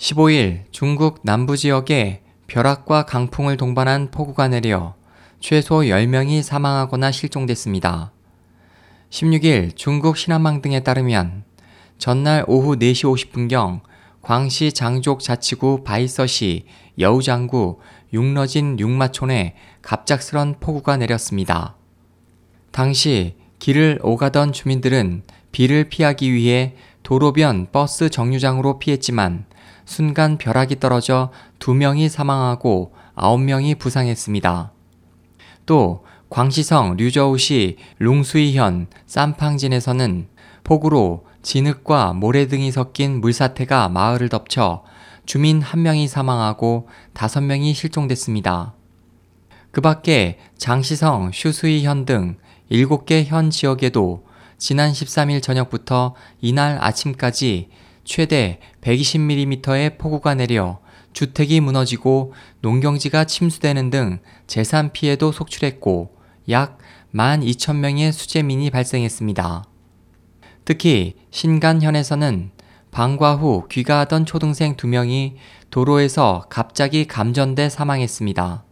[0.00, 4.94] 15일 중국 남부 지역에 벼락과 강풍을 동반한 폭우가 내려
[5.40, 8.10] 최소 10명이 사망하거나 실종됐습니다.
[9.10, 11.44] 16일 중국 신한망 등에 따르면
[11.98, 13.82] 전날 오후 4시 50분경
[14.22, 16.64] 광시 장족 자치구 바이서시
[16.98, 17.80] 여우장구
[18.14, 21.76] 육러진 육마촌에 갑작스런 폭우가 내렸습니다.
[22.70, 29.44] 당시 길을 오가던 주민들은 비를 피하기 위해 도로변 버스 정류장으로 피했지만
[29.90, 34.72] 순간 벼락이 떨어져 두 명이 사망하고 아홉 명이 부상했습니다.
[35.66, 40.28] 또 광시성 류저우시 룽수이현 쌈팡진에서는
[40.62, 44.84] 폭우로 진흙과 모래 등이 섞인 물사태가 마을을 덮쳐
[45.26, 48.74] 주민 한 명이 사망하고 다섯 명이 실종됐습니다.
[49.72, 52.36] 그 밖에 장시성, 슈수이현 등
[52.70, 54.24] 7개 현 지역에도
[54.56, 57.70] 지난 13일 저녁부터 이날 아침까지
[58.04, 60.80] 최대 120mm의 폭우가 내려
[61.12, 66.16] 주택이 무너지고 농경지가 침수되는 등 재산 피해도 속출했고
[66.50, 66.78] 약
[67.14, 69.64] 12,000명의 수재민이 발생했습니다.
[70.64, 72.50] 특히 신간현에서는
[72.90, 75.34] 방과 후 귀가하던 초등생 2명이
[75.70, 78.64] 도로에서 갑자기 감전돼 사망했습니다.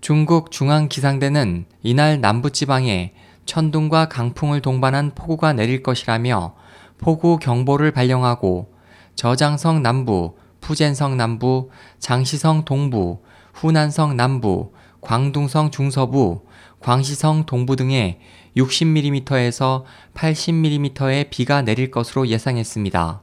[0.00, 3.14] 중국 중앙기상대는 이날 남부지방에
[3.44, 6.54] 천둥과 강풍을 동반한 폭우가 내릴 것이라며
[6.98, 8.72] 폭우 경보를 발령하고
[9.14, 13.20] 저장성 남부, 푸젠성 남부, 장시성 동부,
[13.52, 16.42] 후난성 남부, 광둥성 중서부,
[16.80, 18.20] 광시성 동부 등에
[18.56, 23.22] 60mm에서 80mm의 비가 내릴 것으로 예상했습니다.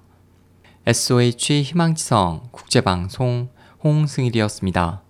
[0.86, 3.50] SOH 희망지성 국제방송
[3.84, 5.04] 홍승일이었습니다.